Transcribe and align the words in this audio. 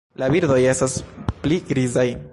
La 0.21 0.29
birdoj 0.35 0.57
estas 0.71 0.97
pli 1.45 1.63
grizaj. 1.73 2.11